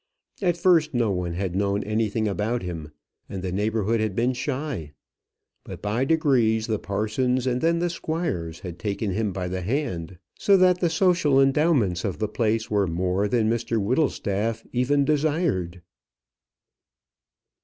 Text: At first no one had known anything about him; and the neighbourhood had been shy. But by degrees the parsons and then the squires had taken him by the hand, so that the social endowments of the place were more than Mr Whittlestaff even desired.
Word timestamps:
At 0.41 0.57
first 0.57 0.95
no 0.95 1.11
one 1.11 1.33
had 1.33 1.55
known 1.55 1.83
anything 1.83 2.27
about 2.27 2.63
him; 2.63 2.91
and 3.29 3.43
the 3.43 3.51
neighbourhood 3.51 3.99
had 3.99 4.15
been 4.15 4.33
shy. 4.33 4.93
But 5.63 5.83
by 5.83 6.05
degrees 6.05 6.65
the 6.65 6.79
parsons 6.79 7.45
and 7.45 7.61
then 7.61 7.77
the 7.77 7.89
squires 7.91 8.61
had 8.61 8.79
taken 8.79 9.11
him 9.11 9.31
by 9.31 9.47
the 9.47 9.61
hand, 9.61 10.17
so 10.39 10.57
that 10.57 10.79
the 10.79 10.89
social 10.89 11.39
endowments 11.39 12.03
of 12.03 12.17
the 12.17 12.27
place 12.27 12.67
were 12.67 12.87
more 12.87 13.27
than 13.27 13.47
Mr 13.47 13.77
Whittlestaff 13.79 14.65
even 14.73 15.05
desired. 15.05 15.83